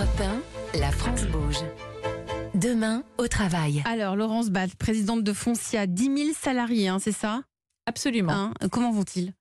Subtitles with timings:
[0.00, 0.22] Europe
[0.74, 1.58] 1, la France bouge.
[2.54, 3.82] Demain, au travail.
[3.84, 7.42] Alors, Laurence Bat, présidente de Foncia, 10 000 salariés, hein, c'est ça?
[7.84, 8.32] Absolument.
[8.32, 9.34] Hein, Comment vont-ils?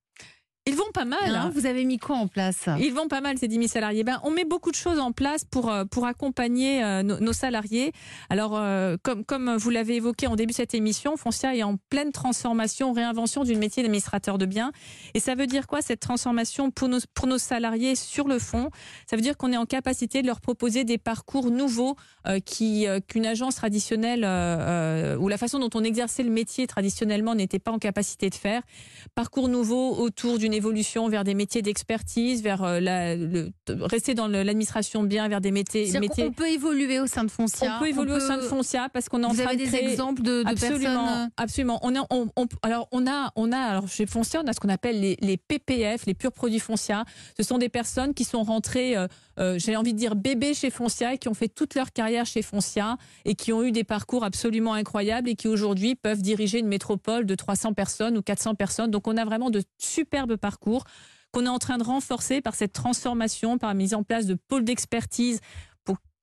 [0.66, 1.18] Ils vont pas mal.
[1.26, 1.52] Hein, hein.
[1.54, 2.70] Vous avez mis quoi en place?
[2.80, 4.04] Ils vont pas mal, ces 10 000 salariés.
[4.04, 7.34] Ben, on met beaucoup de choses en place pour, euh, pour accompagner euh, nos, nos
[7.34, 7.92] salariés.
[8.30, 11.78] Alors, euh, comme, comme vous l'avez évoqué en début de cette émission, Foncia est en
[11.90, 14.72] pleine transformation, réinvention du métier d'administrateur de biens.
[15.16, 18.70] Et ça veut dire quoi, cette transformation pour nos, pour nos salariés sur le fond?
[19.10, 21.96] Ça veut dire qu'on est en capacité de leur proposer des parcours nouveaux
[22.28, 24.20] euh, qui, qu'une agence traditionnelle
[25.20, 28.62] ou la façon dont on exerçait le métier traditionnellement n'était pas en capacité de faire.
[29.16, 34.28] Parcours nouveaux autour d'une évolution vers des métiers d'expertise, vers euh, la, le, rester dans
[34.28, 35.92] l'administration de biens, vers des métiers.
[36.16, 39.10] Qu'on peut évoluer au sein de Foncia on peut évoluer au sein de Foncia parce
[39.10, 39.90] qu'on est en Vous train avez de des créer...
[39.92, 41.80] exemples de, de Absolument, personnes absolument.
[41.84, 44.60] On a, on, on- alors on a, on a, alors chez Foncia, on a ce
[44.60, 47.06] qu'on appelle les, les PPF, les purs produits Foncia.
[47.38, 49.08] Ce sont des personnes qui sont rentrées, euh,
[49.40, 52.26] euh, j'ai envie de dire bébés chez Foncia, et qui ont fait toute leur carrière
[52.26, 56.60] chez Foncia et qui ont eu des parcours absolument incroyables et qui aujourd'hui peuvent diriger
[56.60, 58.92] une métropole de 300 personnes ou 400 personnes.
[58.92, 60.86] Donc on a vraiment de superbes parcours
[61.32, 64.34] qu'on est en train de renforcer par cette transformation, par la mise en place de
[64.34, 65.42] pôles d'expertise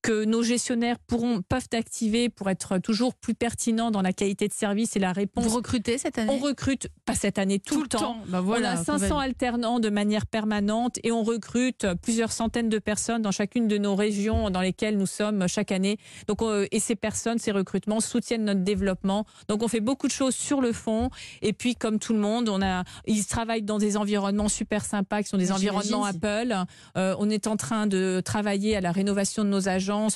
[0.07, 4.53] que nos gestionnaires pourront, peuvent activer pour être toujours plus pertinents dans la qualité de
[4.53, 5.45] service et la réponse.
[5.45, 6.33] Vous recrutez cette année?
[6.33, 8.19] On recrute, pas cette année, tout, le temps.
[8.29, 12.79] Bah voilà, on a 500 alternants de manière permanente et on recrute plusieurs centaines de
[12.79, 15.99] personnes dans chacune de nos régions dans lesquelles nous sommes chaque année.
[16.29, 19.27] Donc, euh, et ces personnes, ces recrutements soutiennent notre développement.
[19.49, 21.11] Donc, on fait beaucoup de choses sur le fond.
[21.43, 25.25] Et puis, comme tout le monde, on a, ils travaillent dans des environnements super sympas
[25.25, 26.55] qui sont des environnements Apple.
[26.97, 29.69] Euh, on est en train de travailler à la rénovation de nos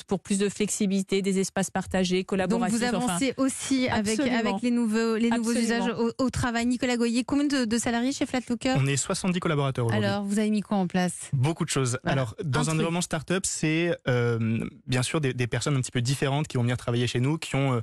[0.07, 2.79] pour plus de flexibilité, des espaces partagés, Donc collaboratifs.
[2.79, 4.17] vous enfin, avancez aussi avec,
[4.61, 5.85] les nouveaux, les nouveaux Absolument.
[5.85, 6.65] usages au, au travail.
[6.65, 10.05] Nicolas Goyer, combien de, de salariés chez Flatlooker On est 70 collaborateurs aujourd'hui.
[10.05, 11.29] Alors, vous avez mis quoi en place?
[11.33, 11.97] Beaucoup de choses.
[12.03, 12.21] Voilà.
[12.21, 15.91] Alors, dans Un un, environnement startup, c'est euh, bien sûr des, des personnes un petit
[15.91, 17.81] peu différentes qui vont venir travailler chez nous, qui ont euh,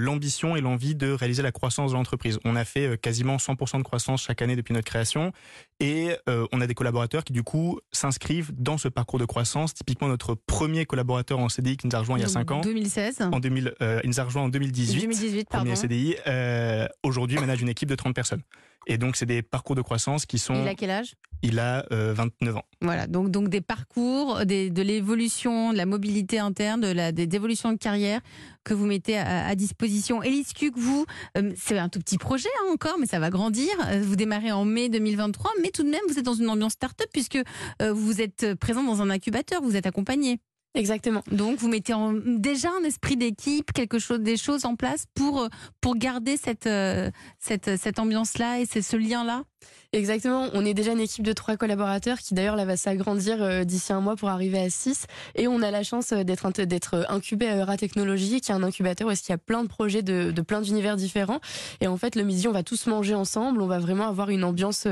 [0.00, 2.38] l'ambition et l'envie de réaliser la croissance de l'entreprise.
[2.44, 5.32] On a fait euh, quasiment 100% de croissance chaque année depuis notre création
[5.80, 9.74] et euh, on a des collaborateurs qui du coup s'inscrivent dans ce parcours de croissance.
[9.74, 12.50] Typiquement, notre premier collaborateur en CDI qui nous a rejoint il y a Donc, 5
[12.52, 13.22] ans, 2016.
[13.32, 15.00] en 2000, euh, il nous a rejoint en 2018.
[15.00, 15.64] 2018, pardon.
[15.64, 18.42] Premier CDI, euh, aujourd'hui manage une équipe de 30 personnes.
[18.86, 20.60] Et donc, c'est des parcours de croissance qui sont.
[20.60, 21.14] Il a quel âge?
[21.42, 22.64] Il a euh, 29 ans.
[22.80, 27.28] Voilà, donc, donc des parcours, des, de l'évolution, de la mobilité interne, de la, des
[27.34, 28.20] évolutions de carrière
[28.64, 30.22] que vous mettez à, disposition.
[30.22, 31.04] Élise Cuc, vous,
[31.36, 33.70] euh, c'est un tout petit projet hein, encore, mais ça va grandir.
[33.88, 36.72] Euh, Vous démarrez en mai 2023, mais tout de même, vous êtes dans une ambiance
[36.72, 37.38] start-up puisque
[37.80, 40.40] euh, vous êtes présent dans un incubateur, vous êtes accompagné.
[40.74, 41.22] Exactement.
[41.30, 45.42] Donc, vous mettez en, déjà un esprit d'équipe, quelque chose, des choses en place pour,
[45.42, 45.48] euh,
[45.82, 49.44] pour garder cette, euh, cette, cette ambiance-là et c'est ce lien-là?
[49.92, 50.48] Exactement.
[50.54, 53.92] On est déjà une équipe de trois collaborateurs qui d'ailleurs là va s'agrandir euh, d'ici
[53.92, 55.04] un mois pour arriver à six.
[55.34, 59.08] Et on a la chance d'être d'être incubé à Eura Technologies, qui est un incubateur
[59.08, 61.40] où est-ce qu'il y a plein de projets de, de plein d'univers différents.
[61.82, 63.60] Et en fait, le midi, on va tous manger ensemble.
[63.60, 64.88] On va vraiment avoir une ambiance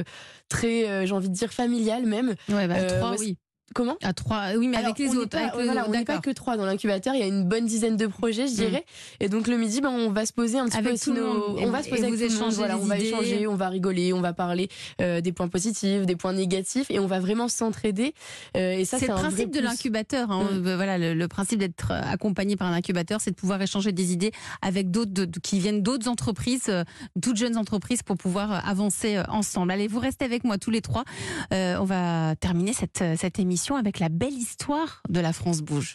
[0.51, 2.35] très, j'ai envie de dire, familiale même.
[2.51, 3.39] Ouais, bah, Euh, trois, oui.
[3.75, 5.29] Comment À trois, oui, mais Alors, avec les autres.
[5.31, 7.15] pas- avec les voilà, autres, on n'est pas que trois dans l'incubateur.
[7.15, 8.85] Il y a une bonne dizaine de projets, je dirais.
[9.21, 11.21] Et donc le midi, ben, on va se poser un petit Avec peu tout le
[11.23, 13.07] nos- On va se poser avec vous tout le monde, échangez voilà, on va idées.
[13.09, 14.69] échanger, on va rigoler, on va parler
[15.01, 18.13] euh, des points positifs, des points négatifs, et on va vraiment s'entraider.
[18.57, 20.31] Euh, et ça, C'est le un vrai principe de l'incubateur.
[20.33, 20.49] hein.
[20.53, 20.67] Mm.
[20.67, 24.13] Euh, Voilà, le, le principe d'être accompagné par un incubateur, c'est de pouvoir échanger des
[24.13, 24.33] idées
[24.63, 26.83] avec d'autres de- qui viennent d'autres entreprises, euh,
[27.23, 29.71] toutes jeunes entreprises, pour pouvoir avancer ensemble.
[29.71, 31.05] Allez, vous restez avec moi tous les trois.
[31.53, 33.39] Euh, on va terminer cette, cette
[33.69, 35.89] avec la belle histoire de la France bouge.